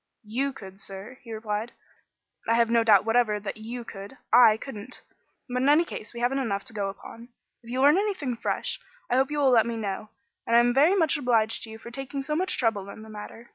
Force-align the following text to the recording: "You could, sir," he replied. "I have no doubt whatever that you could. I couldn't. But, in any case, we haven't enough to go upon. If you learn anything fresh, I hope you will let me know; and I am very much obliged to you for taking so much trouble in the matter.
"You 0.25 0.51
could, 0.51 0.81
sir," 0.81 1.19
he 1.21 1.31
replied. 1.31 1.73
"I 2.47 2.55
have 2.55 2.71
no 2.71 2.83
doubt 2.83 3.05
whatever 3.05 3.39
that 3.39 3.57
you 3.57 3.83
could. 3.83 4.17
I 4.33 4.57
couldn't. 4.57 5.03
But, 5.47 5.61
in 5.61 5.69
any 5.69 5.85
case, 5.85 6.11
we 6.11 6.21
haven't 6.21 6.39
enough 6.39 6.65
to 6.65 6.73
go 6.73 6.89
upon. 6.89 7.29
If 7.61 7.69
you 7.69 7.81
learn 7.81 7.99
anything 7.99 8.35
fresh, 8.35 8.79
I 9.11 9.15
hope 9.17 9.29
you 9.29 9.37
will 9.37 9.51
let 9.51 9.67
me 9.67 9.77
know; 9.77 10.09
and 10.47 10.55
I 10.55 10.59
am 10.59 10.73
very 10.73 10.95
much 10.95 11.17
obliged 11.17 11.61
to 11.65 11.69
you 11.69 11.77
for 11.77 11.91
taking 11.91 12.23
so 12.23 12.35
much 12.35 12.57
trouble 12.57 12.89
in 12.89 13.03
the 13.03 13.09
matter. 13.09 13.49